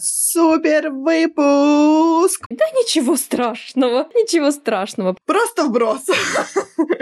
[0.00, 2.46] Супер выпуск!
[2.50, 5.16] Да ничего страшного, ничего страшного.
[5.26, 6.06] Просто вброс.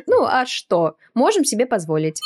[0.07, 0.97] Ну а что?
[1.15, 2.21] Можем себе позволить.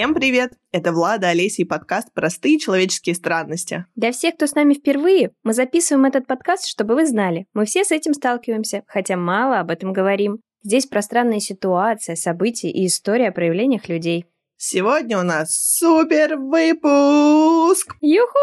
[0.00, 0.54] Всем привет!
[0.72, 3.84] Это Влада, Олеся и подкаст «Простые человеческие странности».
[3.96, 7.44] Для всех, кто с нами впервые, мы записываем этот подкаст, чтобы вы знали.
[7.52, 10.38] Мы все с этим сталкиваемся, хотя мало об этом говорим.
[10.62, 14.24] Здесь пространная ситуация, события и история о проявлениях людей.
[14.56, 17.94] Сегодня у нас супер выпуск!
[18.00, 18.38] Юху!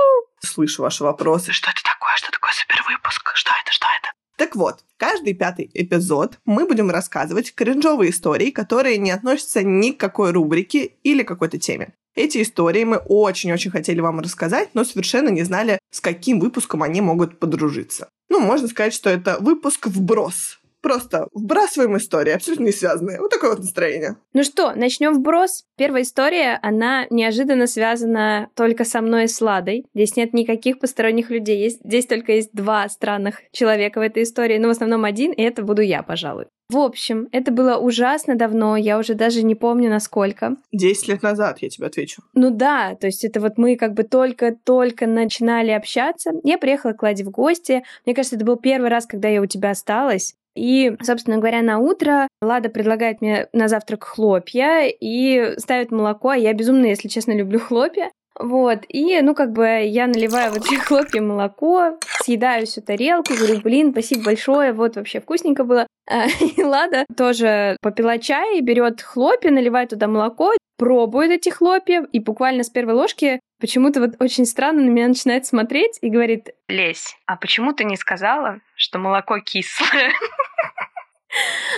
[0.46, 1.54] Слышу ваши вопросы.
[1.54, 2.16] Что это такое?
[2.18, 3.32] Что такое супер выпуск?
[3.34, 3.72] Что это?
[3.72, 4.10] Что это?
[4.38, 10.00] Так вот, каждый пятый эпизод мы будем рассказывать кринжовые истории, которые не относятся ни к
[10.00, 11.96] какой рубрике или какой-то теме.
[12.14, 17.02] Эти истории мы очень-очень хотели вам рассказать, но совершенно не знали, с каким выпуском они
[17.02, 18.10] могут подружиться.
[18.30, 20.60] Ну, можно сказать, что это выпуск вброс.
[20.82, 23.20] Просто вбрасываем истории, абсолютно не связанные.
[23.20, 24.18] Вот такое вот настроение.
[24.34, 25.64] Ну что, начнем вброс.
[25.78, 29.86] Первая история, она неожиданно связана только со мной и с Ладой.
[29.94, 31.60] Здесь нет никаких посторонних людей.
[31.60, 35.42] Есть, здесь только есть два странных человека в этой истории, но в основном один, и
[35.42, 36.46] это буду я, пожалуй.
[36.70, 40.58] В общем, это было ужасно давно, я уже даже не помню насколько.
[40.74, 42.24] Десять лет назад, я тебе отвечу.
[42.34, 46.32] Ну да, то есть это вот мы как бы только-только начинали общаться.
[46.44, 47.84] Я приехала к Ладе в гости.
[48.06, 50.36] Мне кажется, это был первый раз, когда я у тебя осталась.
[50.58, 56.34] И, собственно говоря, на утро Лада предлагает мне на завтрак хлопья и ставит молоко.
[56.34, 58.10] Я безумно, если честно, люблю хлопья.
[58.40, 63.62] Вот, и, ну, как бы я наливаю вот эти хлопья молоко, съедаю всю тарелку, говорю,
[63.62, 65.88] блин, спасибо большое, вот вообще вкусненько было.
[66.10, 72.22] А, и Лада тоже попила чай, берет хлопья, наливает туда молоко, пробует эти хлопья, и
[72.22, 77.18] буквально с первой ложки почему-то вот очень странно на меня начинает смотреть и говорит, Лесь,
[77.26, 80.14] а почему ты не сказала, что молоко кислое?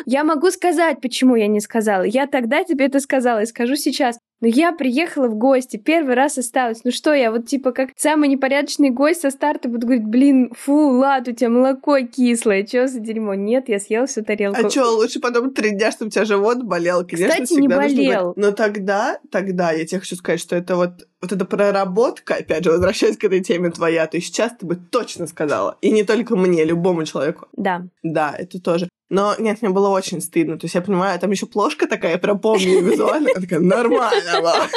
[0.05, 2.03] Я могу сказать, почему я не сказала.
[2.03, 4.17] Я тогда тебе это сказала и скажу сейчас.
[4.41, 6.85] Но я приехала в гости, первый раз осталась.
[6.85, 10.91] Ну что я, вот типа как самый непорядочный гость со старта буду говорить, блин, фу,
[10.91, 13.33] лад, у тебя молоко кислое, чё за дерьмо?
[13.33, 14.65] Нет, я съела всю тарелку.
[14.65, 17.05] А чё, лучше потом три дня, чтобы у тебя живот болел?
[17.05, 18.31] Конечно, Кстати, не болел.
[18.37, 22.71] Но тогда, тогда я тебе хочу сказать, что это вот вот эта проработка, опять же,
[22.71, 25.77] возвращаясь к этой теме твоя, то сейчас ты бы точно сказала.
[25.81, 27.47] И не только мне, любому человеку.
[27.53, 27.85] Да.
[28.03, 28.89] Да, это тоже.
[29.09, 30.57] Но нет, мне было очень стыдно.
[30.57, 33.29] То есть я понимаю, там еще плошка такая, я прям помню визуально.
[33.29, 34.67] Я такая, нормально было.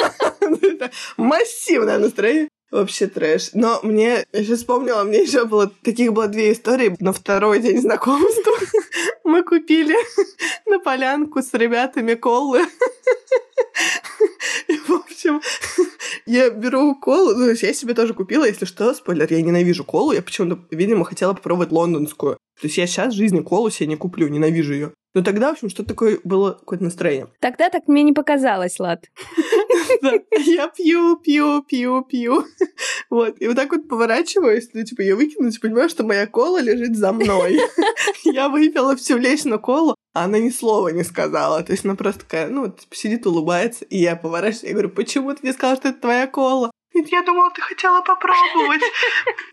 [1.17, 2.49] Массивное настроение.
[2.71, 3.51] Вообще трэш.
[3.53, 6.95] Но мне, я сейчас вспомнила, мне еще было, таких было две истории.
[6.99, 8.51] На второй день знакомства
[9.23, 9.95] мы купили
[10.65, 12.61] на полянку с ребятами колы.
[16.33, 20.23] Я беру колу, ну, я себе тоже купила, если что, спойлер, я ненавижу колу, я
[20.23, 22.37] почему-то, видимо, хотела попробовать лондонскую.
[22.59, 24.93] То есть я сейчас в жизни колу себе не куплю, ненавижу ее.
[25.13, 27.27] Но тогда, в общем, что такое было какое-то настроение.
[27.39, 29.05] Тогда так мне не показалось, Лад.
[30.43, 32.45] Я пью, пью, пью, пью.
[33.11, 33.39] Вот.
[33.39, 36.97] И вот так вот поворачиваюсь, ну, типа, я выкину, и понимаю, что моя кола лежит
[36.97, 37.59] за мной.
[38.23, 41.63] Я выпила всю лечную колу, а она ни слова не сказала.
[41.63, 44.89] То есть она просто такая, ну, вот, типа, сидит, улыбается, и я поворачиваюсь, и говорю,
[44.89, 46.71] почему ты не сказала, что это твоя кола?
[46.93, 48.81] Я думала, ты хотела попробовать.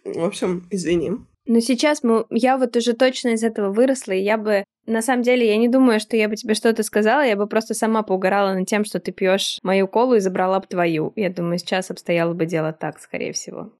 [0.04, 1.12] В общем, извини.
[1.46, 5.22] Но сейчас мы, я вот уже точно из этого выросла, и я бы, на самом
[5.22, 8.52] деле, я не думаю, что я бы тебе что-то сказала, я бы просто сама поугарала
[8.52, 11.12] над тем, что ты пьешь мою колу и забрала бы твою.
[11.16, 13.72] Я думаю, сейчас обстояло бы дело так, скорее всего.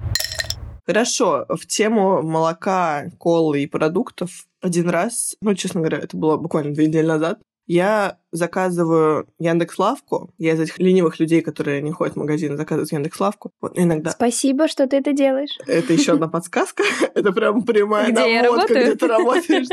[0.86, 6.74] Хорошо, в тему молока, колы и продуктов один раз, ну, честно говоря, это было буквально
[6.74, 7.40] две недели назад,
[7.72, 10.34] я заказываю Яндекс Лавку.
[10.38, 13.52] Я из этих ленивых людей, которые не ходят в магазин, заказывают Яндекс Лавку.
[13.60, 14.10] Вот иногда.
[14.10, 15.56] Спасибо, что ты это делаешь.
[15.68, 16.82] Это еще одна подсказка.
[17.14, 19.68] Это прям прямая где наводка, где ты работаешь.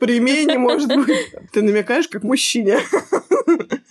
[0.00, 1.34] Прими не может быть.
[1.52, 2.78] Ты намекаешь как мужчине.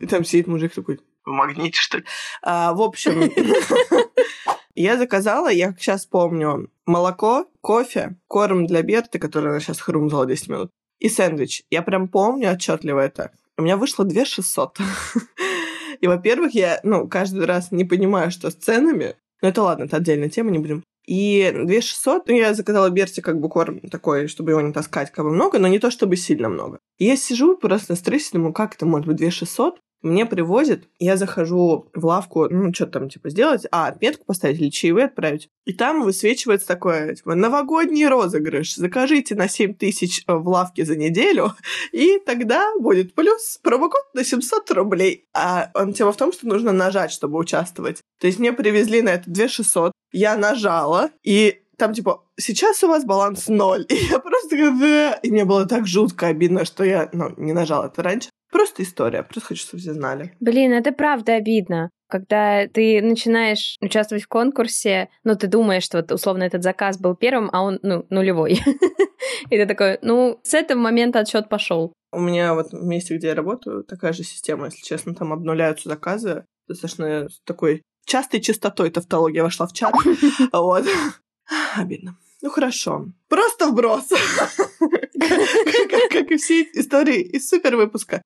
[0.00, 2.04] И там сидит мужик такой, в магните, что ли?
[2.42, 3.30] А, в общем,
[4.74, 10.48] я заказала, я сейчас помню, молоко, кофе, корм для Берты, который она сейчас хрумзала 10
[10.48, 11.62] минут, и сэндвич.
[11.70, 13.32] Я прям помню отчетливо это.
[13.56, 14.78] У меня вышло 2 600.
[16.00, 19.16] И, во-первых, я, ну, каждый раз не понимаю, что с ценами.
[19.40, 20.82] Но это ладно, это отдельная тема, не будем.
[21.06, 25.10] И 2 600, ну, я заказала Берти как бы корм такой, чтобы его не таскать
[25.10, 26.78] как бы много, но не то чтобы сильно много.
[26.98, 29.80] И я сижу просто на стрессе, думаю, как это может быть 2 600?
[30.02, 34.68] Мне привозят, я захожу в лавку, ну, что там, типа, сделать, а, отметку поставить или
[34.68, 35.48] чаевые отправить.
[35.64, 38.74] И там высвечивается такое, типа, новогодний розыгрыш.
[38.74, 41.52] Закажите на 7 тысяч э, в лавке за неделю,
[41.92, 45.26] и тогда будет плюс промокод на 700 рублей.
[45.34, 48.00] А он тема в том, что нужно нажать, чтобы участвовать.
[48.20, 52.88] То есть мне привезли на это 2 600, я нажала, и там типа, сейчас у
[52.88, 53.84] вас баланс ноль.
[53.88, 54.56] И я просто.
[55.22, 58.30] И мне было так жутко обидно, что я, ну, не нажала это раньше.
[58.52, 60.32] Просто история, просто хочу, чтобы все знали.
[60.38, 66.12] Блин, это правда обидно когда ты начинаешь участвовать в конкурсе, ну, ты думаешь, что вот
[66.12, 68.60] условно этот заказ был первым, а он, ну, нулевой.
[69.50, 71.94] И ты такой, ну, с этого момента отсчет пошел.
[72.12, 75.88] У меня вот в месте, где я работаю, такая же система, если честно, там обнуляются
[75.88, 79.94] заказы достаточно такой частой частотой тавтология вошла в чат.
[80.52, 80.84] Вот.
[81.76, 82.16] Обидно.
[82.42, 83.06] Ну хорошо.
[83.28, 84.08] Просто вброс.
[86.10, 88.22] Как и все истории из супер выпуска.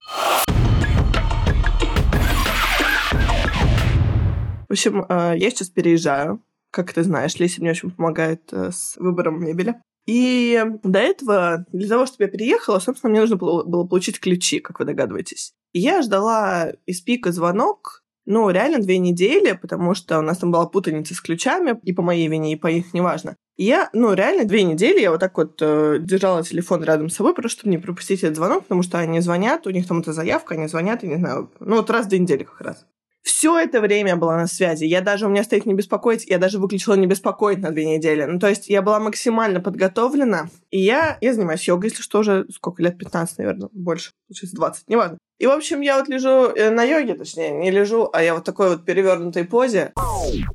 [4.68, 6.42] В общем, э, я сейчас переезжаю.
[6.70, 9.76] Как ты знаешь, Леся мне очень помогает э, с выбором мебели.
[10.06, 14.78] И до этого, для того, чтобы я переехала, собственно, мне нужно было получить ключи, как
[14.78, 15.52] вы догадываетесь.
[15.72, 20.50] И я ждала из пика звонок, ну, реально две недели, потому что у нас там
[20.50, 23.36] была путаница с ключами, и по моей вине, и по их, неважно.
[23.56, 27.14] И я, ну, реально две недели я вот так вот э, держала телефон рядом с
[27.14, 30.12] собой, просто чтобы не пропустить этот звонок, потому что они звонят, у них там эта
[30.12, 32.86] заявка, они звонят, я не знаю, ну, вот раз в две недели как раз
[33.26, 34.84] все это время была на связи.
[34.84, 38.24] Я даже, у меня стоит не беспокоить, я даже выключила не беспокоить на две недели.
[38.24, 40.48] Ну, то есть я была максимально подготовлена.
[40.70, 44.88] И я, я занимаюсь йогой, если что, уже сколько лет, 15, наверное, больше, сейчас 20,
[44.88, 45.18] неважно.
[45.38, 48.44] И, в общем, я вот лежу э, на йоге, точнее, не лежу, а я вот
[48.44, 49.92] такой вот перевернутой позе.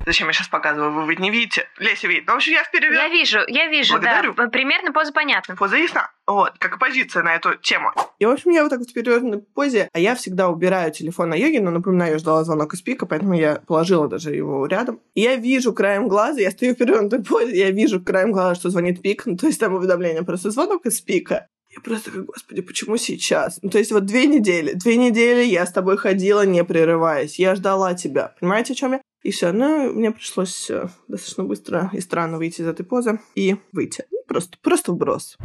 [0.07, 0.91] Зачем я сейчас показываю?
[0.91, 1.67] Вы ведь не видите.
[1.77, 2.25] Леся видит.
[2.25, 2.93] Ну, в общем, я в перевер...
[2.93, 4.33] Я вижу, я вижу, Благодарю.
[4.33, 4.47] да.
[4.47, 5.55] Примерно поза понятна.
[5.55, 6.09] Поза ясна.
[6.25, 7.91] Вот, как позиция на эту тему.
[8.17, 11.29] И, в общем, я вот так вот в перевернутой позе, а я всегда убираю телефон
[11.29, 14.99] на йоге, но, напоминаю, я ждала звонок из пика, поэтому я положила даже его рядом.
[15.13, 18.71] И я вижу краем глаза, я стою в перевернутой позе, я вижу краем глаза, что
[18.71, 21.47] звонит пик, ну, то есть там уведомление, просто звонок из пика.
[21.73, 23.59] Я просто как, господи, почему сейчас?
[23.61, 27.39] Ну, то есть вот две недели, две недели я с тобой ходила, не прерываясь.
[27.39, 28.35] Я ждала тебя.
[28.39, 29.01] Понимаете, о чем я?
[29.23, 33.55] И все, ну, мне пришлось э, достаточно быстро и странно выйти из этой позы и
[33.71, 34.05] выйти.
[34.27, 35.37] Просто, просто вброс.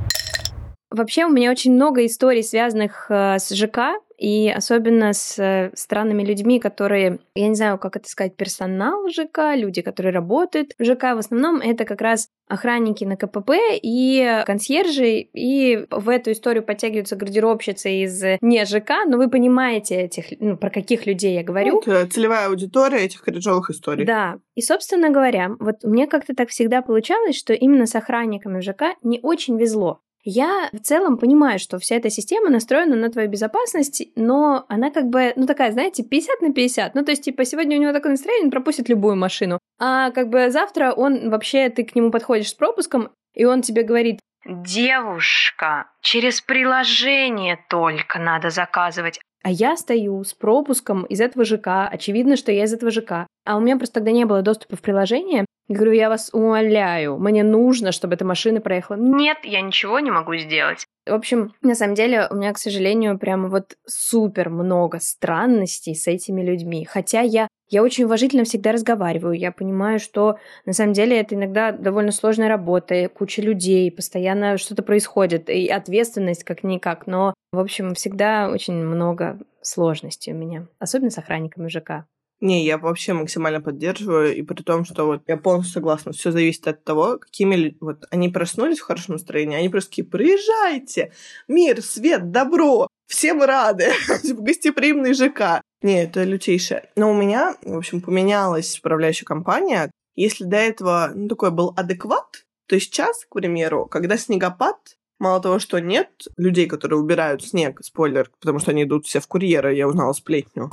[0.91, 6.23] Вообще у меня очень много историй, связанных э, с ЖК, и особенно с э, странными
[6.23, 11.15] людьми, которые, я не знаю, как это сказать, персонал ЖК, люди, которые работают в ЖК,
[11.15, 13.51] в основном это как раз охранники на КПП
[13.83, 20.27] и консьержи, и в эту историю подтягиваются гардеробщицы из не ЖК, но вы понимаете этих,
[20.41, 21.81] ну, про каких людей я говорю.
[21.81, 24.07] Это целевая аудитория этих кринжовых историй.
[24.07, 24.37] Да.
[24.55, 28.95] И, собственно говоря, вот мне как-то так всегда получалось, что именно с охранниками в ЖК
[29.03, 30.01] не очень везло.
[30.29, 35.07] Я в целом понимаю, что вся эта система настроена на твою безопасность, но она как
[35.07, 36.97] бы, ну такая, знаете, 50 на 50.
[36.97, 39.61] Ну то есть, типа, сегодня у него такое настроение, он пропустит любую машину.
[39.79, 43.85] А как бы завтра он вообще, ты к нему подходишь с пропуском, и он тебе
[43.85, 44.19] говорит,
[44.49, 49.21] Девушка, через приложение только надо заказывать.
[49.43, 53.29] А я стою с пропуском из этого ЖК, очевидно, что я из этого ЖК.
[53.45, 55.45] А у меня просто тогда не было доступа в приложение.
[55.69, 58.97] Я говорю, я вас умоляю, мне нужно, чтобы эта машина проехала.
[58.97, 60.87] Нет, я ничего не могу сделать.
[61.07, 66.07] В общем, на самом деле, у меня, к сожалению, прямо вот супер много странностей с
[66.07, 66.85] этими людьми.
[66.85, 69.35] Хотя я, я очень уважительно всегда разговариваю.
[69.35, 74.83] Я понимаю, что на самом деле это иногда довольно сложная работа, куча людей, постоянно что-то
[74.85, 77.07] происходит, и ответственность как-никак.
[77.07, 82.07] Но, в общем, всегда очень много сложностей у меня, особенно с охранниками ЖК.
[82.41, 86.69] Не, я вообще максимально поддерживаю, и при том, что вот я полностью согласна, все зависит
[86.69, 91.13] от того, какими вот они проснулись в хорошем настроении, они просто такие, приезжайте,
[91.49, 93.91] мир, свет, добро, все мы рады,
[94.23, 95.63] типа гостеприимный ЖК.
[95.83, 96.91] Не, это лютейшее.
[96.97, 99.91] Но у меня, в общем, поменялась управляющая компания.
[100.15, 105.59] Если до этого, ну, такой был адекват, то сейчас, к примеру, когда снегопад, Мало того,
[105.59, 109.89] что нет людей, которые убирают снег, спойлер, потому что они идут все в курьеры, я
[109.89, 110.71] узнала сплетню.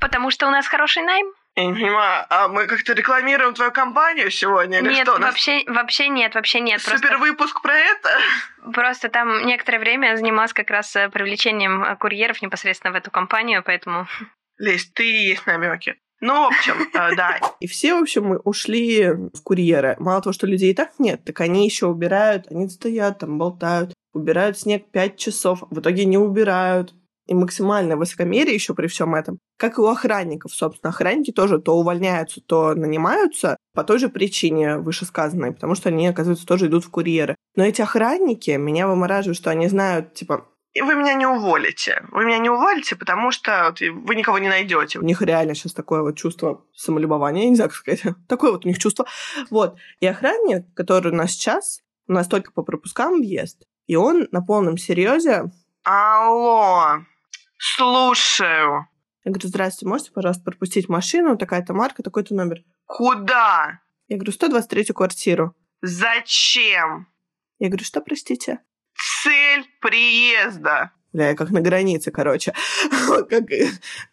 [0.00, 1.26] Потому что у нас хороший найм?
[1.56, 5.18] Я не понимаю, а мы как-то рекламируем твою компанию сегодня или нет, что?
[5.18, 6.80] Вообще, вообще нет, вообще нет.
[6.80, 7.18] Супер просто...
[7.18, 8.10] выпуск про это?
[8.72, 13.10] Просто там некоторое время я занималась как раз э, привлечением э, курьеров непосредственно в эту
[13.10, 14.06] компанию, поэтому...
[14.58, 15.96] Лесь, ты есть намеки.
[16.20, 17.38] Ну, в общем, э, да.
[17.60, 19.96] И все, в общем, мы ушли в курьеры.
[19.98, 23.94] Мало того, что людей и так нет, так они еще убирают, они стоят там, болтают,
[24.12, 26.94] убирают снег пять часов, в итоге не убирают.
[27.28, 29.38] И максимальное высокомерие еще при всем этом.
[29.58, 30.88] Как и у охранников, собственно.
[30.88, 36.46] Охранники тоже то увольняются, то нанимаются по той же причине вышесказанной, потому что они, оказывается,
[36.46, 37.36] тоже идут в курьеры.
[37.54, 42.04] Но эти охранники меня вымораживают, что они знают, типа, и вы меня не уволите.
[42.10, 44.98] Вы меня не уволите, потому что вы никого не найдете.
[44.98, 48.02] У них реально сейчас такое вот чувство самолюбования, я не знаю, как сказать.
[48.28, 49.06] Такое вот у них чувство.
[49.50, 49.76] Вот.
[50.00, 54.42] И охранник, который у нас сейчас, у нас только по пропускам въезд, и он на
[54.42, 55.50] полном серьезе.
[55.84, 56.98] Алло,
[57.58, 58.86] слушаю.
[59.24, 62.62] Я говорю, здравствуйте, можете, пожалуйста, пропустить машину, такая-то марка, такой-то номер.
[62.86, 63.80] Куда?
[64.06, 65.54] Я говорю, 123 квартиру.
[65.82, 67.08] Зачем?
[67.58, 68.60] Я говорю, что, простите?
[69.22, 70.92] Цель приезда.
[71.12, 72.52] Бля, я как на границе, короче.
[73.28, 73.44] как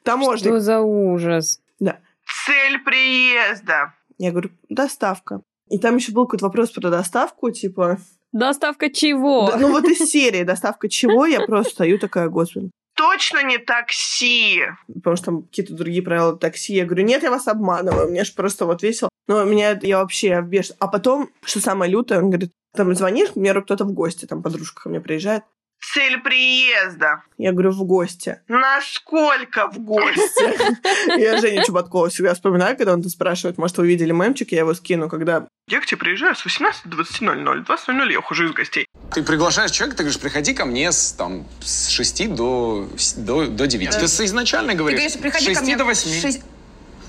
[0.03, 0.47] таможник.
[0.47, 1.59] Что за ужас?
[1.79, 1.99] Да.
[2.45, 3.93] Цель приезда.
[4.17, 5.41] Я говорю, доставка.
[5.69, 7.97] И там еще был какой-то вопрос про доставку, типа...
[8.31, 9.47] Доставка чего?
[9.47, 12.69] Да, ну вот из серии «Доставка чего?» я просто стою такая, господи.
[12.95, 14.61] Точно не такси!
[14.93, 16.73] Потому что там какие-то другие правила такси.
[16.73, 19.09] Я говорю, нет, я вас обманываю, мне же просто вот весело.
[19.27, 20.71] Но меня, я вообще беш...
[20.79, 24.83] А потом, что самое лютое, он говорит, там звонишь, примеру, кто-то в гости, там подружка
[24.83, 25.43] ко мне приезжает,
[25.79, 27.23] Цель приезда.
[27.37, 28.41] Я говорю, в гости.
[28.47, 31.17] Насколько в гости?
[31.19, 35.09] Я Женю Чубаткова всегда вспоминаю, когда он спрашивает, может, вы видели мемчик, я его скину,
[35.09, 35.47] когда...
[35.67, 37.65] Я к тебе приезжаю с 18 до 20.00.
[37.65, 38.87] 20.00 я ухожу из гостей.
[39.13, 43.67] Ты приглашаешь человека, ты говоришь, приходи ко мне с, там, с 6 до, до, до
[43.67, 43.89] 9.
[43.91, 46.21] Ты изначально говоришь, ты говоришь приходи 6 ко мне до 8.
[46.21, 46.41] 6...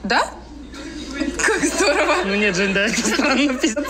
[0.04, 0.30] Да?
[1.44, 2.16] Как здорово.
[2.25, 3.87] Ну нет, Жень, да, это странно, пиздец.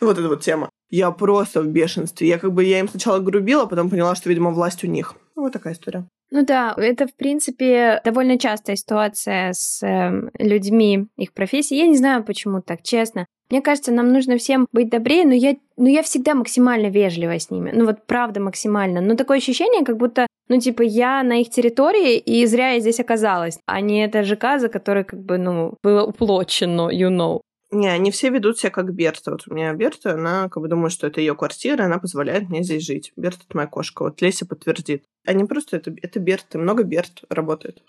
[0.00, 0.69] Вот эта вот тема.
[0.90, 2.28] Я просто в бешенстве.
[2.28, 5.14] Я как бы, я им сначала грубила, потом поняла, что, видимо, власть у них.
[5.36, 6.04] Ну, вот такая история.
[6.32, 11.76] Ну да, это, в принципе, довольно частая ситуация с э, людьми их профессии.
[11.76, 13.26] Я не знаю, почему так, честно.
[13.50, 17.50] Мне кажется, нам нужно всем быть добрее, но я, но я всегда максимально вежлива с
[17.50, 17.72] ними.
[17.74, 19.00] Ну вот правда максимально.
[19.00, 23.00] Но такое ощущение, как будто, ну типа я на их территории, и зря я здесь
[23.00, 27.40] оказалась, а не это ЖК, за который как бы, ну, было уплочено, you know.
[27.72, 29.30] Не, они все ведут себя как Берта.
[29.30, 32.64] Вот у меня Берта, она как бы думает, что это ее квартира, она позволяет мне
[32.64, 33.12] здесь жить.
[33.16, 34.02] Берта— это моя кошка.
[34.02, 35.04] Вот Леся подтвердит.
[35.24, 35.76] Они просто...
[35.76, 36.58] Это, это Берты.
[36.58, 37.84] Много Берт работает.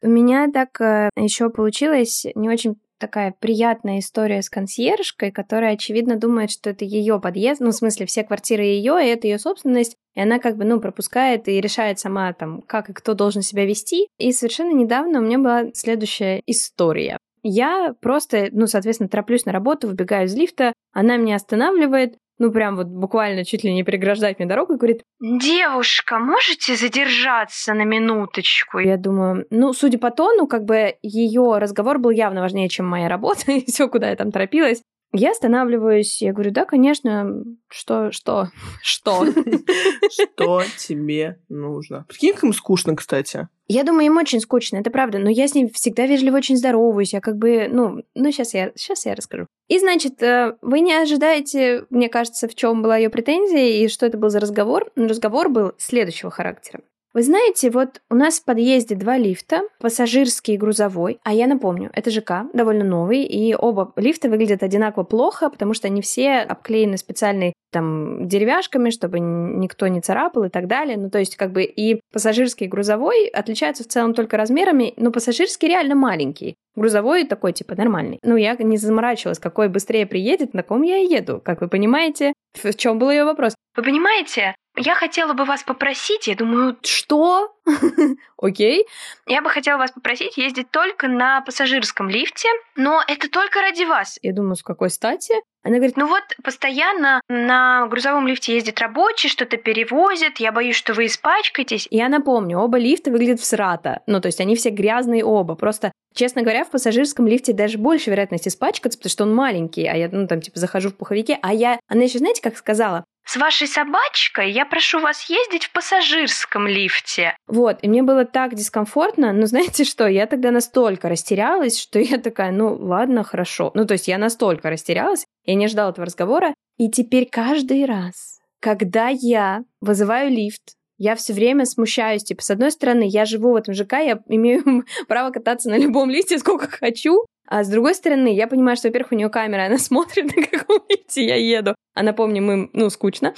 [0.00, 6.14] У меня так э, еще получилось не очень такая приятная история с консьержкой, которая, очевидно,
[6.16, 9.96] думает, что это ее подъезд, ну, в смысле, все квартиры ее, и это ее собственность,
[10.14, 13.66] и она как бы, ну, пропускает и решает сама, там, как и кто должен себя
[13.66, 14.06] вести.
[14.18, 17.18] И совершенно недавно у меня была следующая история.
[17.42, 22.74] Я просто, ну, соответственно, тороплюсь на работу, выбегаю из лифта, она меня останавливает, ну прям
[22.74, 28.80] вот буквально чуть ли не преграждать мне дорогу и говорит, «Девушка, можете задержаться на минуточку?»
[28.80, 33.08] Я думаю, ну, судя по тону, как бы ее разговор был явно важнее, чем моя
[33.08, 34.82] работа, и все, куда я там торопилась.
[35.12, 38.48] Я останавливаюсь, я говорю, да, конечно, что, что,
[38.82, 39.26] что?
[40.10, 42.06] Что тебе нужно?
[42.08, 43.48] Прикинь, как им скучно, кстати.
[43.68, 47.12] Я думаю, им очень скучно, это правда, но я с ним всегда вежливо очень здороваюсь,
[47.12, 49.46] я как бы, ну, ну сейчас я, сейчас я расскажу.
[49.68, 54.04] И, значит, э, вы не ожидаете, мне кажется, в чем была ее претензия и что
[54.04, 54.90] это был за разговор.
[54.96, 56.82] Разговор был следующего характера.
[57.14, 61.90] Вы знаете, вот у нас в подъезде два лифта, пассажирский и грузовой, а я напомню,
[61.92, 66.96] это ЖК, довольно новый, и оба лифта выглядят одинаково плохо, потому что они все обклеены
[66.96, 70.96] специальной там деревяшками, чтобы никто не царапал и так далее.
[70.96, 75.10] Ну, то есть, как бы и пассажирский, и грузовой отличаются в целом только размерами, но
[75.10, 76.54] пассажирский реально маленький.
[76.76, 78.18] Грузовой такой, типа, нормальный.
[78.22, 81.40] Ну, я не заморачивалась, какой быстрее приедет, на ком я еду.
[81.44, 83.54] Как вы понимаете, в чем был ее вопрос?
[83.76, 87.54] Вы понимаете, я хотела бы вас попросить, я думаю, что?
[88.38, 88.86] Окей.
[89.26, 94.18] Я бы хотела вас попросить ездить только на пассажирском лифте, но это только ради вас.
[94.22, 95.34] Я думаю, с какой стати?
[95.64, 100.92] Она говорит, ну вот постоянно на грузовом лифте ездит рабочий, что-то перевозит, я боюсь, что
[100.92, 101.86] вы испачкаетесь.
[101.90, 104.00] Я напомню, оба лифта выглядят всрато.
[104.06, 105.54] Ну, то есть они все грязные оба.
[105.54, 109.94] Просто, честно говоря, в пассажирском лифте даже больше вероятность испачкаться, потому что он маленький, а
[109.96, 111.78] я, ну, там, типа, захожу в пуховике, а я...
[111.86, 113.04] Она еще, знаете, как сказала?
[113.24, 117.36] С вашей собачкой я прошу вас ездить в пассажирском лифте.
[117.46, 122.18] Вот, и мне было так дискомфортно, но знаете что, я тогда настолько растерялась, что я
[122.18, 123.70] такая, ну ладно, хорошо.
[123.74, 128.40] Ну то есть я настолько растерялась, я не ждала этого разговора, и теперь каждый раз,
[128.60, 132.22] когда я вызываю лифт, я все время смущаюсь.
[132.22, 136.10] Типа, с одной стороны, я живу в этом ЖК, я имею право кататься на любом
[136.10, 139.76] лифте сколько хочу, а с другой стороны, я понимаю, что, во-первых, у нее камера, она
[139.78, 141.74] смотрит, на каком лифте я еду.
[141.94, 143.34] А напомню, мы, ну, скучно.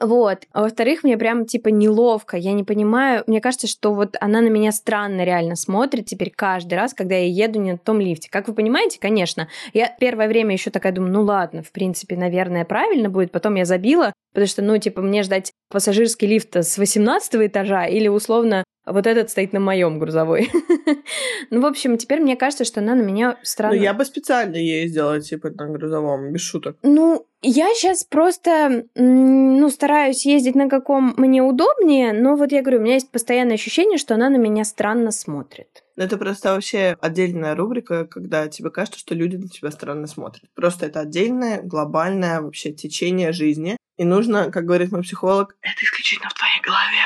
[0.00, 0.46] Вот.
[0.52, 2.38] А во-вторых, мне прям типа неловко.
[2.38, 3.22] Я не понимаю.
[3.26, 7.26] Мне кажется, что вот она на меня странно реально смотрит теперь каждый раз, когда я
[7.26, 8.30] еду не на том лифте.
[8.30, 12.64] Как вы понимаете, конечно, я первое время еще такая думаю, ну ладно, в принципе, наверное,
[12.64, 13.30] правильно будет.
[13.30, 18.08] Потом я забила, потому что, ну, типа, мне ждать пассажирский лифт с 18 этажа или
[18.08, 20.50] условно вот этот стоит на моем грузовой.
[21.50, 23.76] ну, в общем, теперь мне кажется, что она на меня странно...
[23.76, 26.76] Ну, я бы специально ездила, типа, на грузовом, без шуток.
[26.82, 32.78] Ну, я сейчас просто, ну, стараюсь ездить на каком мне удобнее, но вот я говорю,
[32.78, 35.84] у меня есть постоянное ощущение, что она на меня странно смотрит.
[35.96, 40.44] Это просто вообще отдельная рубрика, когда тебе кажется, что люди на тебя странно смотрят.
[40.54, 43.76] Просто это отдельное, глобальное вообще течение жизни.
[44.00, 47.04] И нужно, как говорит мой психолог, это исключительно в твоей голове.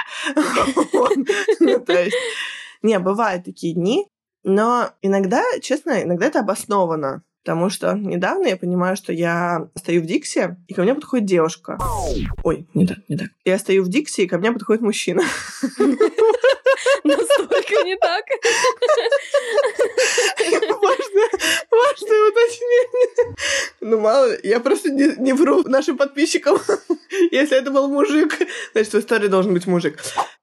[1.60, 1.74] Ну,
[2.82, 4.06] не, бывают такие дни,
[4.44, 7.24] Но иногда, честно, иногда это обосновано.
[7.42, 11.78] Потому что недавно я понимаю, что я стою в Диксе, и ко мне подходит девушка.
[12.44, 13.30] Ой, не так, не так.
[13.44, 15.22] Я стою в Диксе, и ко мне подходит мужчина.
[17.04, 18.24] Настолько не так.
[21.70, 23.36] Важное уточнение.
[23.80, 26.58] Ну, мало я просто не, не вру нашим подписчикам.
[27.30, 28.38] Если это был мужик,
[28.72, 29.98] значит, в истории должен быть мужик.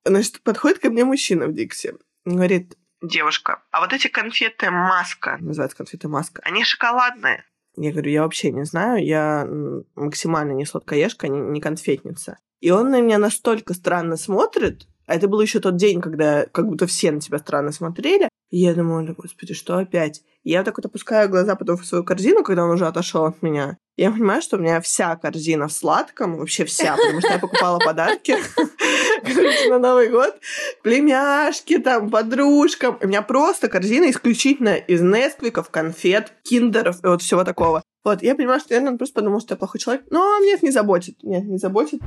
[0.06, 1.96] Значит, подходит ко мне мужчина в Диксе.
[2.26, 7.44] Говорит, девушка, а вот эти конфеты маска, называются конфеты маска, они шоколадные.
[7.78, 9.48] Я говорю, я вообще не знаю, я
[9.96, 12.38] максимально не сладкоежка, не, не конфетница.
[12.60, 16.68] И он на меня настолько странно смотрит, а это был еще тот день, когда как
[16.68, 18.30] будто все на тебя странно смотрели.
[18.50, 20.22] И я думаю, господи, что опять?
[20.44, 23.42] И я так вот опускаю глаза потом в свою корзину, когда он уже отошел от
[23.42, 23.78] меня.
[23.96, 27.80] Я понимаю, что у меня вся корзина в сладком, вообще вся, потому что я покупала
[27.80, 28.36] подарки
[29.70, 30.36] на Новый год,
[30.82, 32.98] племяшки, там, подружкам.
[33.02, 37.84] У меня просто корзина исключительно из Несквиков, конфет, киндеров и вот всего такого.
[38.04, 40.06] Вот, я понимаю, что, наверное, просто подумал, что я плохой человек.
[40.10, 41.22] Но меня это не заботит.
[41.22, 42.02] Нет, не заботит.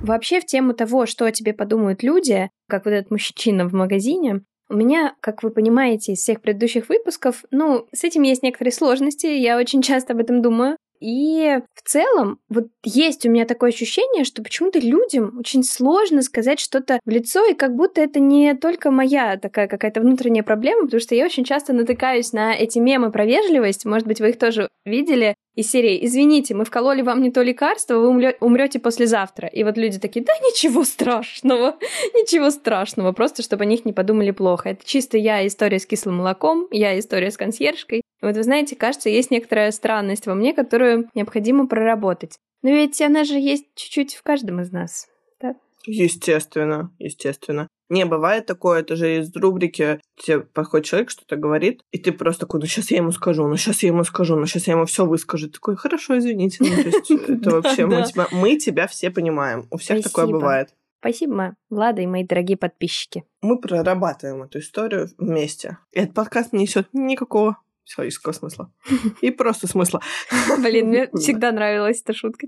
[0.00, 4.42] Вообще в тему того, что о тебе подумают люди, как вот этот мужчина в магазине,
[4.70, 9.26] у меня, как вы понимаете из всех предыдущих выпусков, ну, с этим есть некоторые сложности,
[9.26, 10.76] я очень часто об этом думаю.
[11.00, 16.60] И в целом, вот есть у меня такое ощущение, что почему-то людям очень сложно сказать
[16.60, 21.00] что-то в лицо, и как будто это не только моя такая какая-то внутренняя проблема, потому
[21.00, 24.68] что я очень часто натыкаюсь на эти мемы про вежливость, может быть, вы их тоже
[24.84, 29.48] видели, из серии «Извините, мы вкололи вам не то лекарство, вы умрете послезавтра».
[29.48, 31.76] И вот люди такие «Да ничего страшного,
[32.14, 34.68] ничего страшного», просто чтобы о них не подумали плохо.
[34.68, 38.02] Это чисто я история с кислым молоком, я история с консьержкой.
[38.20, 42.38] Вот вы знаете, кажется, есть некоторая странность во мне, которую необходимо проработать.
[42.62, 45.06] Но ведь она же есть чуть-чуть в каждом из нас.
[45.40, 45.54] Да?
[45.86, 47.68] Естественно, естественно.
[47.88, 52.40] Не, бывает такое, это же из рубрики, тебе подходит человек, что-то говорит, и ты просто
[52.40, 54.84] такой, ну сейчас я ему скажу, ну сейчас я ему скажу, ну сейчас я ему
[54.84, 55.48] все выскажу.
[55.48, 56.58] Такой, хорошо, извините.
[56.60, 59.66] Ну, то есть это вообще мы тебя все понимаем.
[59.70, 60.74] У всех такое бывает.
[61.00, 63.24] Спасибо, Влада и мои дорогие подписчики.
[63.40, 65.78] Мы прорабатываем эту историю вместе.
[65.92, 67.56] И этот подкаст не несет никакого
[67.88, 68.72] психологического смысла.
[69.22, 70.00] И просто смысла.
[70.58, 72.46] Блин, мне всегда нравилась эта шутка.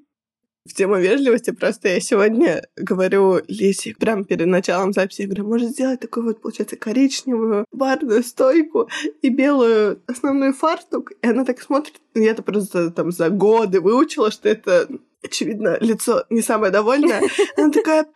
[0.68, 5.70] В тему вежливости просто я сегодня говорю Лисе, прямо перед началом записи, я говорю, может
[5.70, 8.90] сделать такую вот, получается, коричневую барную стойку
[9.22, 11.12] и белую основной фартук?
[11.22, 14.86] И она так смотрит, я-то просто там за годы выучила, что это
[15.22, 17.22] очевидно, лицо не самое довольное.
[17.56, 18.06] Она такая,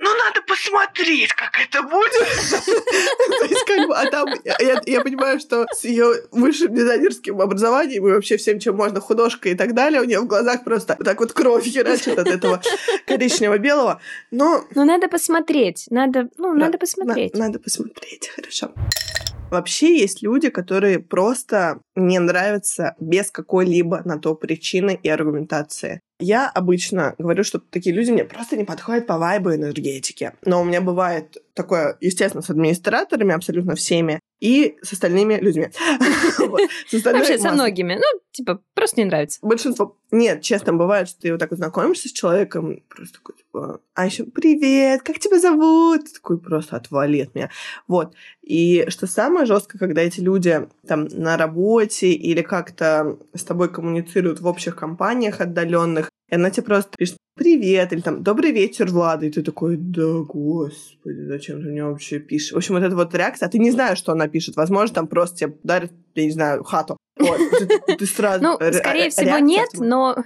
[0.00, 2.12] ну, надо посмотреть, как это будет.
[2.12, 8.06] То есть, как бы, а там, я, я понимаю, что с ее высшим дизайнерским образованием
[8.06, 11.18] и вообще всем, чем можно, художка и так далее, у нее в глазах просто так
[11.18, 12.62] вот кровь херачит от этого
[13.06, 14.00] коричнево-белого.
[14.30, 14.64] Но...
[14.74, 15.86] Ну, надо посмотреть.
[15.90, 17.34] Надо, ну, надо посмотреть.
[17.34, 18.72] Надо посмотреть, хорошо.
[19.50, 26.02] Вообще есть люди, которые просто не нравятся без какой-либо на то причины и аргументации.
[26.20, 30.32] Я обычно говорю, что такие люди мне просто не подходят по вайбу энергетики.
[30.44, 35.68] Но у меня бывает такое, естественно, с администраторами, абсолютно всеми, и с остальными людьми.
[36.38, 37.94] Вообще со многими.
[37.94, 39.38] Ну, типа, просто не нравится.
[39.42, 39.96] Большинство.
[40.10, 44.06] Нет, честно, бывает, что ты вот так вот знакомишься с человеком, просто такой, типа, а
[44.06, 46.12] еще привет, как тебя зовут?
[46.12, 47.50] такой просто отвали от меня.
[47.86, 48.14] Вот.
[48.42, 54.40] И что самое жесткое, когда эти люди там на работе или как-то с тобой коммуницируют
[54.40, 59.26] в общих компаниях отдаленных, и она тебе просто пишет «Привет» или там «Добрый вечер, Влада»,
[59.26, 63.14] и ты такой «Да, господи, зачем ты мне вообще пишешь?» В общем, вот эта вот
[63.14, 64.56] реакция, а ты не знаешь, что она пишет.
[64.56, 66.96] Возможно, там просто тебе дарят, я не знаю, хату.
[67.18, 68.42] Вот, ты, ты сразу...
[68.42, 70.16] Ну, скорее всего, нет, но...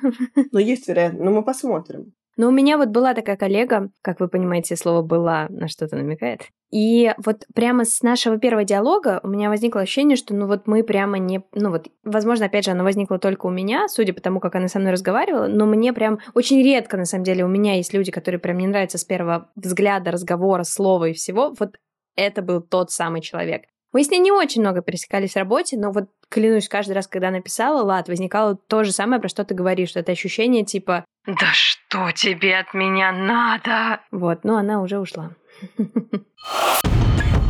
[0.51, 2.13] Но есть вероятность, но мы посмотрим.
[2.37, 6.43] Но у меня вот была такая коллега, как вы понимаете, слово «была» на что-то намекает.
[6.73, 10.83] И вот прямо с нашего первого диалога у меня возникло ощущение, что ну вот мы
[10.83, 11.43] прямо не...
[11.53, 14.69] Ну вот, возможно, опять же, оно возникло только у меня, судя по тому, как она
[14.69, 18.11] со мной разговаривала, но мне прям очень редко, на самом деле, у меня есть люди,
[18.11, 21.55] которые прям не нравятся с первого взгляда, разговора, слова и всего.
[21.59, 21.77] Вот
[22.17, 23.65] это был тот самый человек.
[23.93, 27.31] Мы с ней не очень много пересекались в работе, но вот клянусь, каждый раз, когда
[27.31, 31.53] написала Лад, возникало то же самое, про что ты говоришь, что это ощущение типа «Да
[31.53, 35.33] что тебе от меня надо?» Вот, но она уже ушла.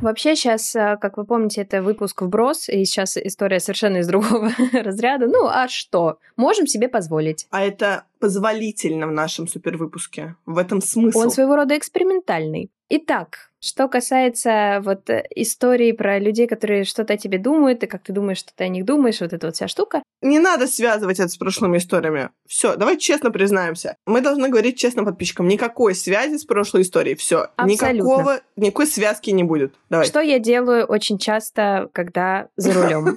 [0.00, 4.50] Вообще сейчас, э, как вы помните, это выпуск вброс, и сейчас история совершенно из другого
[4.72, 5.26] разряда.
[5.26, 6.18] Ну, а что?
[6.36, 7.46] Можем себе позволить.
[7.50, 10.36] А это позволительно в нашем супервыпуске.
[10.46, 11.18] В этом смысл.
[11.18, 12.70] Он своего рода экспериментальный.
[12.88, 18.04] Итак, Что касается вот э, истории про людей, которые что-то о тебе думают, и как
[18.04, 20.02] ты думаешь, что ты о них думаешь, вот эта вот вся штука.
[20.22, 22.30] Не надо связывать это с прошлыми историями.
[22.46, 23.96] Все, давай честно признаемся.
[24.06, 25.48] Мы должны говорить честно подписчикам.
[25.48, 27.16] Никакой связи с прошлой историей.
[27.16, 27.48] Все.
[27.64, 29.74] Никакого, никакой связки не будет.
[29.90, 30.06] Давай.
[30.06, 33.16] Что я делаю очень часто, когда за рулем?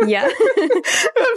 [0.06, 0.28] Я.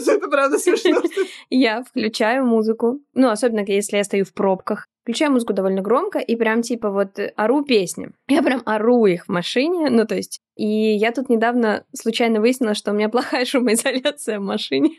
[0.07, 1.01] Это правда смешно.
[1.49, 2.99] Я включаю музыку.
[3.13, 4.87] Ну, особенно если я стою в пробках.
[5.07, 8.09] Включаю музыку довольно громко и прям типа вот ору песни.
[8.27, 12.73] Я прям ору их в машине, ну то есть и я тут недавно случайно выяснила,
[12.73, 14.91] что у меня плохая шумоизоляция в машине.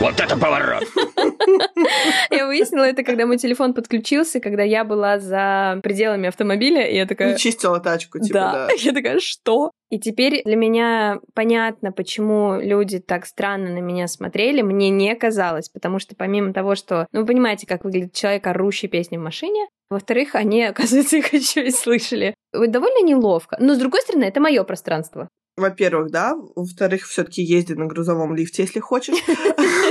[0.00, 0.84] Вот это поворот!
[2.30, 7.06] Я выяснила это, когда мой телефон подключился, когда я была за пределами автомобиля, и я
[7.06, 7.36] такая...
[7.36, 8.52] чистила тачку, типа, да.
[8.52, 8.68] да.
[8.78, 9.70] Я такая, что?
[9.90, 15.68] И теперь для меня понятно, почему люди так странно на меня смотрели, мне не казалось,
[15.68, 19.66] потому что помимо того, что, ну, вы понимаете, как выглядит человек, орущий песни в машине,
[19.90, 22.34] во-вторых, они, оказывается, их еще и слышали.
[22.52, 23.56] Довольно неловко.
[23.60, 25.28] Но, с другой стороны, это мое пространство.
[25.56, 26.36] Во-первых, да.
[26.56, 29.16] Во-вторых, все-таки езди на грузовом лифте, если хочешь.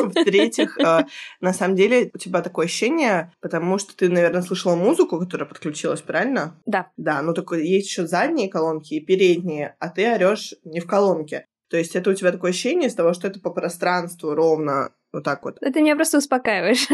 [0.02, 1.06] В-третьих, э,
[1.42, 6.02] на самом деле у тебя такое ощущение, потому что ты, наверное, слышала музыку, которая подключилась,
[6.02, 6.60] правильно?
[6.66, 6.90] Да.
[6.98, 11.46] Да, ну только есть еще задние колонки и передние, а ты орешь не в колонке.
[11.70, 15.24] То есть это у тебя такое ощущение из того, что это по пространству ровно вот
[15.24, 15.58] так вот.
[15.62, 16.88] Это меня просто успокаиваешь.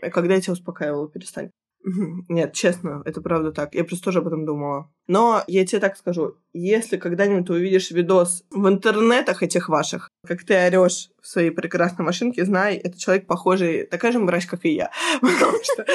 [0.12, 1.50] Когда я тебя успокаивала, перестань.
[2.28, 3.74] Нет, честно, это правда так.
[3.74, 4.90] Я просто тоже об этом думала.
[5.06, 10.54] Но я тебе так скажу, если когда-нибудь увидишь видос в интернетах этих ваших, как ты
[10.54, 14.90] орешь в своей прекрасной машинке, знай, это человек похожий, такая же мразь, как и я.
[15.20, 15.86] Потому что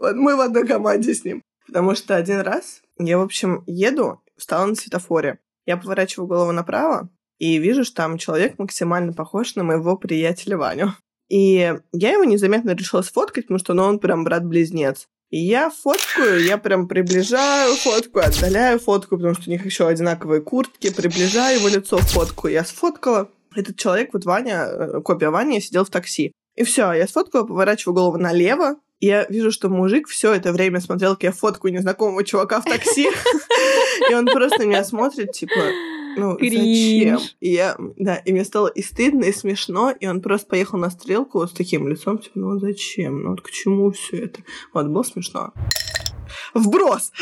[0.14, 1.42] мы в одной команде с ним.
[1.66, 5.38] Потому что один раз я, в общем, еду, встала на светофоре.
[5.66, 10.94] Я поворачиваю голову направо, и вижу, что там человек максимально похож на моего приятеля Ваню.
[11.30, 15.06] И я его незаметно решила сфоткать, потому что ну, он прям брат-близнец.
[15.30, 20.42] И я фоткаю, я прям приближаю фотку, отдаляю фотку, потому что у них еще одинаковые
[20.42, 22.48] куртки, приближаю его лицо в фотку.
[22.48, 23.30] Я сфоткала.
[23.54, 26.32] Этот человек, вот Ваня, э, копия Вани, сидел в такси.
[26.56, 31.14] И все, я сфоткала, поворачиваю голову налево, я вижу, что мужик все это время смотрел,
[31.14, 33.08] как я фоткаю незнакомого чувака в такси.
[34.10, 35.54] И он просто меня смотрит, типа,
[36.16, 37.18] ну, зачем?
[37.40, 40.90] И я, да, и мне стало и стыдно, и смешно, и он просто поехал на
[40.90, 43.22] стрелку вот с таким лицом, типа, ну зачем?
[43.22, 44.40] Ну вот к чему все это?
[44.72, 45.52] Вот, было смешно.
[46.54, 47.12] Вброс!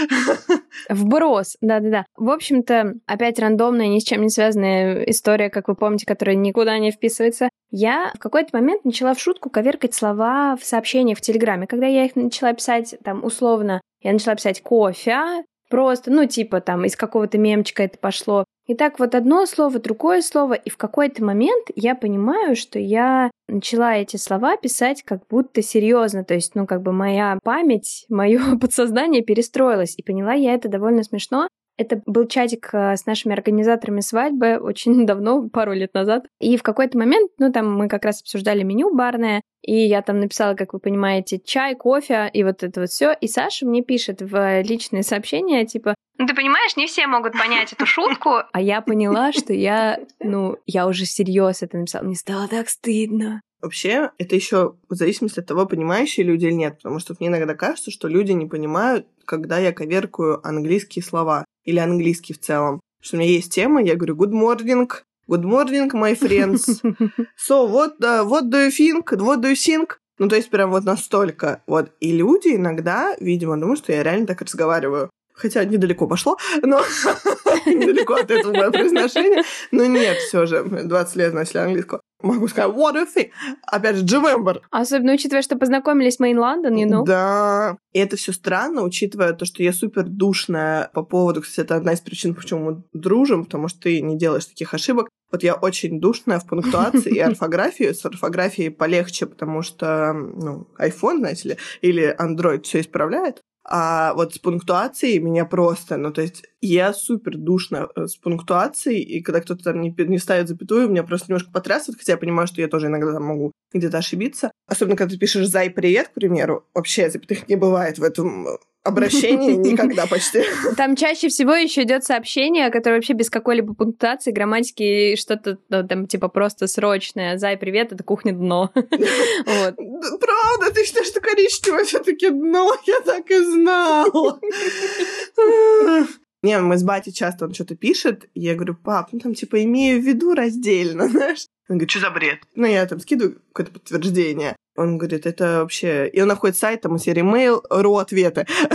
[0.88, 2.06] Вброс, да-да-да.
[2.16, 6.78] В общем-то, опять рандомная, ни с чем не связанная история, как вы помните, которая никуда
[6.78, 7.48] не вписывается.
[7.70, 11.66] Я в какой-то момент начала в шутку коверкать слова в сообщениях в Телеграме.
[11.66, 16.84] Когда я их начала писать, там, условно, я начала писать кофе, просто, ну, типа, там,
[16.84, 18.44] из какого-то мемчика это пошло.
[18.66, 23.30] И так вот одно слово, другое слово, и в какой-то момент я понимаю, что я
[23.48, 28.58] начала эти слова писать как будто серьезно, то есть, ну, как бы моя память, мое
[28.60, 34.00] подсознание перестроилось, и поняла я это довольно смешно, это был чатик э, с нашими организаторами
[34.00, 36.26] свадьбы очень давно, пару лет назад.
[36.40, 40.20] И в какой-то момент, ну, там мы как раз обсуждали меню барное, и я там
[40.20, 43.12] написала, как вы понимаете, чай, кофе и вот это вот все.
[43.20, 47.72] И Саша мне пишет в личные сообщения, типа, ну, ты понимаешь, не все могут понять
[47.72, 48.30] эту шутку.
[48.52, 52.02] А я поняла, что я, ну, я уже серьезно это написала.
[52.02, 53.40] Мне стало так стыдно.
[53.60, 57.54] Вообще, это еще в зависимости от того, понимающие люди или нет, потому что мне иногда
[57.54, 62.80] кажется, что люди не понимают, когда я коверкую английские слова или английский в целом.
[63.02, 64.90] Что у меня есть тема, я говорю good morning,
[65.28, 66.80] good morning, my friends.
[67.36, 69.12] So, what, uh, what do you think?
[69.12, 69.98] What do you think?
[70.18, 71.62] Ну, то есть прям вот настолько.
[71.66, 71.92] Вот.
[72.00, 75.10] И люди иногда, видимо, думают, что я реально так разговариваю.
[75.38, 76.80] Хотя недалеко пошло, но
[77.66, 79.44] недалеко от этого мое произношение.
[79.70, 82.00] Но нет, все же, 20 лет начали английского.
[82.20, 83.30] Могу сказать, what you think?
[83.62, 84.62] Опять же, Дживембер.
[84.72, 87.04] Особенно учитывая, что познакомились мы in London, you know?
[87.04, 87.76] Да.
[87.92, 91.92] И это все странно, учитывая то, что я супер душная по поводу, кстати, это одна
[91.92, 95.08] из причин, почему мы дружим, потому что ты не делаешь таких ошибок.
[95.30, 97.92] Вот я очень душная в пунктуации и орфографии.
[97.92, 103.42] С орфографией полегче, потому что, ну, iPhone, знаете ли, или Android все исправляет.
[103.70, 109.02] А вот с пунктуацией меня просто, ну, то есть я супер душно э, с пунктуацией,
[109.02, 112.46] и когда кто-то там не, не ставит запятую, меня просто немножко потрясывает, хотя я понимаю,
[112.46, 114.52] что я тоже иногда там могу где-то ошибиться.
[114.66, 118.46] Особенно, когда ты пишешь «зай, привет», к примеру, вообще запятых не бывает в этом
[118.84, 120.44] обращении никогда почти.
[120.76, 126.06] Там чаще всего еще идет сообщение, которое вообще без какой-либо пунктуации, грамматики, что-то ну, там
[126.06, 127.38] типа просто срочное.
[127.38, 128.70] Зай, привет, это кухня дно.
[128.74, 129.76] вот.
[129.76, 132.74] Правда, ты считаешь, что коричневое все-таки дно?
[132.86, 134.40] Я так и знала.
[136.42, 139.64] Не, мы с батей часто он что-то пишет, и я говорю, пап, ну там типа
[139.64, 141.46] имею в виду раздельно, знаешь.
[141.68, 142.40] Он говорит, что за бред?
[142.54, 144.56] Ну, я там скидываю какое-то подтверждение.
[144.76, 146.08] Он говорит, это вообще...
[146.08, 148.46] И он находит сайт там серии mail, ру ответы.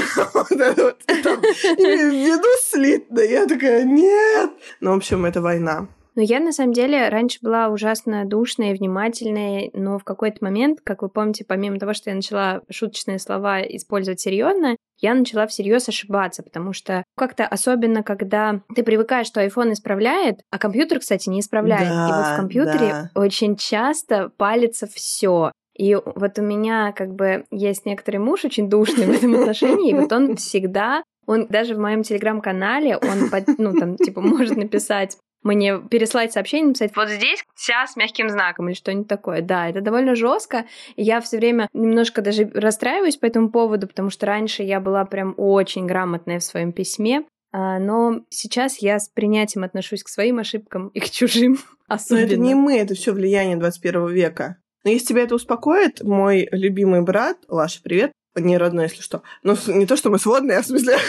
[1.70, 3.22] Введу слитно.
[3.22, 4.52] Я такая, нет.
[4.80, 5.88] Ну, в общем, это война.
[6.16, 10.80] Но я, на самом деле, раньше была ужасно душная и внимательная, но в какой-то момент,
[10.84, 15.90] как вы помните, помимо того, что я начала шуточные слова использовать серьезно, я начала всерьез
[15.90, 21.42] ошибаться, потому что как-то особенно, когда ты привыкаешь, что iPhone исправляет, а компьютер, кстати, не
[21.42, 21.90] исправляет.
[21.90, 23.12] Да, и вот в компьютере да.
[23.14, 25.52] очень часто палится все.
[25.78, 29.94] И вот у меня как бы есть некоторый муж очень душный в этом отношении, и
[29.94, 35.80] вот он всегда он даже в моем телеграм-канале, он, ну, там, типа, может написать мне
[35.80, 39.42] переслать сообщение, написать вот здесь вся с мягким знаком или что-нибудь такое.
[39.42, 40.66] Да, это довольно жестко.
[40.96, 45.34] Я все время немножко даже расстраиваюсь по этому поводу, потому что раньше я была прям
[45.38, 47.24] очень грамотная в своем письме.
[47.52, 52.26] А, но сейчас я с принятием отношусь к своим ошибкам и к чужим особенно.
[52.26, 54.58] Но это не мы, это все влияние 21 века.
[54.84, 59.24] Но если тебя это успокоит, мой любимый брат, Лаша, привет, не родной, если что.
[59.44, 60.98] Ну, не то, что мы сводные, а в смысле...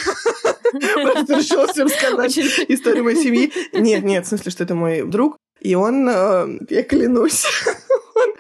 [0.73, 3.53] Просто решила всем сказать историю моей семьи.
[3.73, 5.37] Нет, нет, в смысле, что это мой друг.
[5.61, 7.47] И он, э, я клянусь,
[8.17, 8.35] он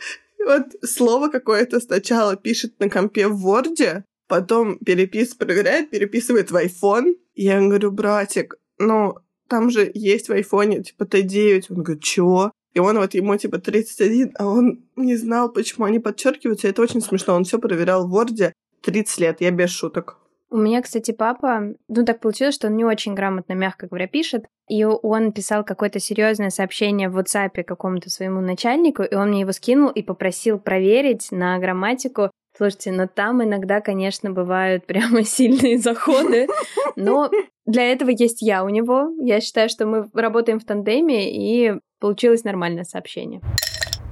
[0.44, 7.14] вот слово какое-то сначала пишет на компе в Word, потом перепис, проверяет, переписывает в iPhone.
[7.34, 9.14] Я говорю, братик, ну,
[9.48, 11.66] там же есть в айфоне, типа, Т9.
[11.70, 12.52] Он говорит, чего?
[12.74, 16.66] И он вот ему типа 31, а он не знал, почему они подчеркиваются.
[16.66, 17.34] Это очень смешно.
[17.34, 18.52] Он все проверял в Word
[18.84, 20.18] 30 лет, я без шуток.
[20.50, 24.44] У меня, кстати, папа, ну так получилось, что он не очень грамотно, мягко говоря, пишет,
[24.68, 29.50] и он писал какое-то серьезное сообщение в WhatsApp какому-то своему начальнику, и он мне его
[29.50, 32.30] скинул и попросил проверить на грамматику.
[32.56, 36.46] Слушайте, но там иногда, конечно, бывают прямо сильные заходы,
[36.94, 37.30] но
[37.66, 39.10] для этого есть я у него.
[39.18, 43.40] Я считаю, что мы работаем в тандеме, и получилось нормальное сообщение.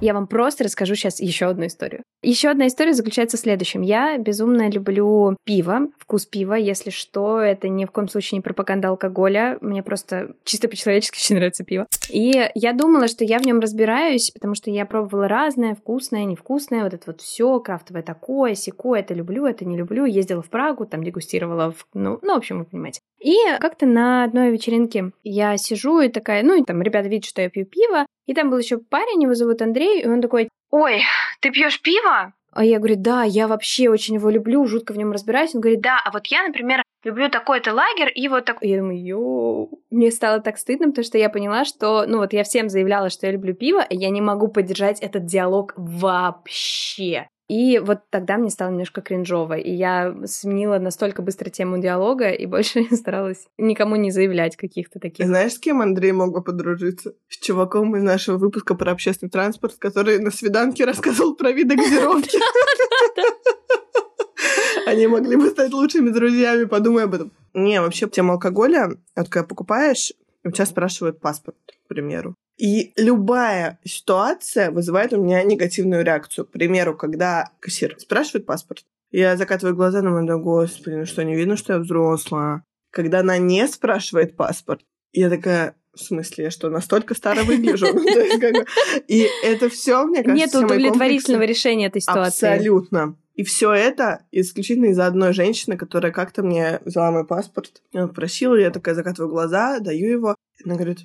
[0.03, 2.03] Я вам просто расскажу сейчас еще одну историю.
[2.25, 3.83] Еще одна история заключается в следующем.
[3.83, 8.89] Я безумно люблю пиво, вкус пива, если что, это ни в коем случае не пропаганда
[8.89, 9.59] алкоголя.
[9.61, 11.87] Мне просто чисто по-человечески очень нравится пиво.
[12.11, 16.83] И я думала, что я в нем разбираюсь, потому что я пробовала разное, вкусное, невкусное,
[16.83, 20.05] вот это вот все, крафтовое такое, секое, это люблю, это не люблю.
[20.05, 21.87] Ездила в Прагу, там дегустировала, в...
[21.95, 23.01] ну, ну, в общем, вы понимаете.
[23.21, 27.41] И как-то на одной вечеринке я сижу и такая, ну, и там ребята видят, что
[27.41, 31.03] я пью пиво, и там был еще парень, его зовут Андрей, и он такой, ой,
[31.41, 32.33] ты пьешь пиво?
[32.51, 35.55] А я говорю, да, я вообще очень его люблю, жутко в нем разбираюсь.
[35.55, 38.69] Он говорит, да, а вот я, например, люблю такой-то лагерь и вот такой.
[38.69, 39.81] Я думаю, йоу.
[39.91, 43.27] Мне стало так стыдно, потому что я поняла, что, ну вот я всем заявляла, что
[43.27, 47.29] я люблю пиво, и я не могу поддержать этот диалог вообще.
[47.49, 52.47] И вот тогда мне стало немножко кринжово, и я сменила настолько быстро тему диалога и
[52.47, 55.27] больше старалась никому не заявлять каких-то таких.
[55.27, 57.15] Знаешь, с кем Андрей мог бы подружиться?
[57.29, 62.39] С чуваком из нашего выпуска про общественный транспорт, который на свиданке рассказывал про виды газировки.
[64.87, 67.33] Они могли бы стать лучшими друзьями, подумай об этом.
[67.55, 70.13] Не, вообще, тема алкоголя, вот когда покупаешь,
[70.45, 72.35] у тебя спрашивают паспорт, к примеру.
[72.57, 76.47] И любая ситуация вызывает у меня негативную реакцию.
[76.47, 81.35] К примеру, когда кассир спрашивает паспорт, я закатываю глаза, на думаю, господи, ну что, не
[81.35, 82.65] видно, что я взрослая?
[82.91, 87.87] Когда она не спрашивает паспорт, я такая, в смысле, я что, настолько старо выгляжу?
[87.93, 88.65] Ну,
[89.09, 92.47] и это все, мне кажется, Нет удовлетворительного решения этой ситуации.
[92.49, 93.17] Абсолютно.
[93.35, 97.83] И все это исключительно из-за одной женщины, которая как-то мне взяла мой паспорт,
[98.15, 100.37] просила, я такая закатываю глаза, даю его.
[100.65, 101.01] Она говорит,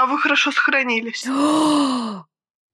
[0.00, 1.26] а вы хорошо сохранились.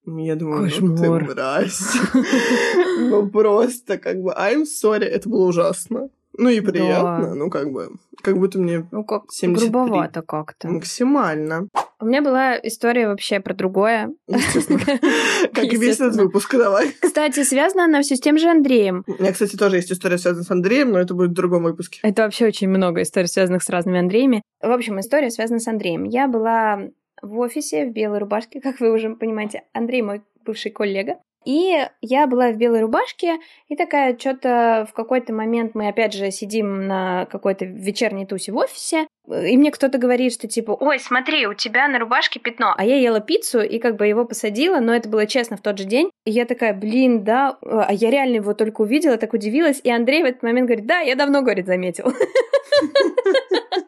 [0.07, 1.83] Я думаю, ну ты мразь.
[2.99, 6.09] Ну просто как бы I'm sorry, это было ужасно.
[6.39, 7.91] Ну и приятно, ну как бы,
[8.23, 9.69] как будто мне Ну как 73.
[9.69, 10.69] грубовато как-то.
[10.69, 11.69] Максимально.
[11.99, 14.13] У меня была история вообще про другое.
[14.29, 14.81] Естественно.
[15.55, 16.95] Как и весь этот выпуск, давай.
[17.01, 19.03] Кстати, связана она все с тем же Андреем.
[19.07, 22.01] У меня, кстати, тоже есть история, связанная с Андреем, но это будет в другом выпуске.
[22.03, 24.43] Это вообще очень много историй, связанных с разными Андреями.
[24.61, 26.05] В общем, история связана с Андреем.
[26.05, 26.81] Я была
[27.23, 29.65] в офисе в белой рубашке, как вы уже понимаете.
[29.73, 31.19] Андрей мой бывший коллега.
[31.47, 36.33] И я была в белой рубашке, и такая, что-то в какой-то момент мы опять же
[36.33, 41.47] сидим на какой-то вечерней тусе в офисе, и мне кто-то говорит, что типа, ой, смотри,
[41.47, 42.75] у тебя на рубашке пятно.
[42.77, 45.79] А я ела пиццу и как бы его посадила, но это было честно в тот
[45.79, 46.11] же день.
[46.25, 49.81] И я такая, блин, да, а я реально его только увидела, так удивилась.
[49.85, 52.13] И Андрей в этот момент говорит, да, я давно, говорит, заметил.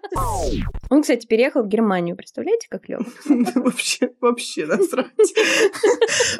[0.90, 3.04] Он, кстати, переехал в Германию, представляете, как клево?
[3.54, 5.34] Вообще, вообще насрать.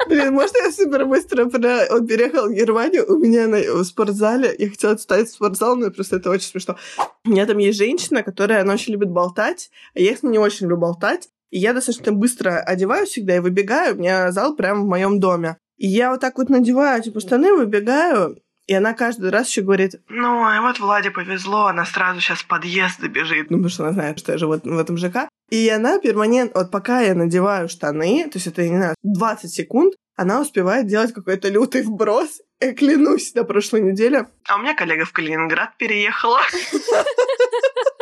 [0.07, 1.85] Блин, может, я супер быстро про...
[1.91, 3.83] Он переехал в Германию, у меня на...
[3.83, 6.77] спортзале, я хотела в спортзал, но просто это очень смешно.
[7.25, 10.39] У меня там есть женщина, которая, она очень любит болтать, а я с ней не
[10.39, 11.29] очень люблю болтать.
[11.51, 13.95] И я достаточно быстро одеваюсь всегда и выбегаю.
[13.95, 15.57] У меня зал прямо в моем доме.
[15.77, 18.37] И я вот так вот надеваю, типа, штаны, выбегаю,
[18.69, 22.45] и она каждый раз еще говорит, ну, а вот Владе повезло, она сразу сейчас в
[22.45, 23.49] подъезд добежит.
[23.49, 25.27] Ну, потому что она знает, что я живу в этом ЖК.
[25.49, 29.95] И она перманентно, вот пока я надеваю штаны, то есть это, не знаю, 20 секунд,
[30.15, 32.41] она успевает делать какой-то лютый вброс.
[32.59, 34.27] Я клянусь, на прошлой неделе.
[34.47, 36.41] А у меня коллега в Калининград переехала.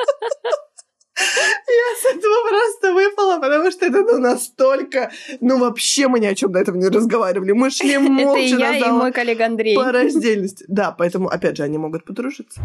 [1.68, 5.12] Я с этого просто выпала, потому что это ну, настолько...
[5.42, 7.52] Ну, вообще мы ни о чем до этого не разговаривали.
[7.52, 9.76] Мы шли молча Это я и мой коллега Андрей.
[9.76, 10.64] По раздельности.
[10.70, 12.62] Да, поэтому, опять же, они могут подружиться.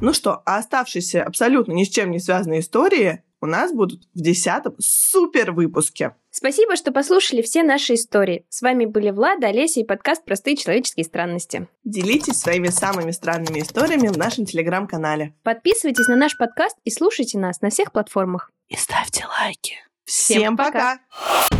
[0.00, 4.20] Ну что, а оставшиеся абсолютно ни с чем не связанные истории у нас будут в
[4.20, 6.14] десятом супер выпуске.
[6.30, 8.44] Спасибо, что послушали все наши истории.
[8.48, 11.68] С вами были Влада, Олеся и подкаст «Простые человеческие странности».
[11.84, 15.34] Делитесь своими самыми странными историями в нашем телеграм-канале.
[15.42, 18.50] Подписывайтесь на наш подкаст и слушайте нас на всех платформах.
[18.68, 19.76] И ставьте лайки.
[20.04, 20.98] Всем, Всем пока!
[20.98, 21.55] пока.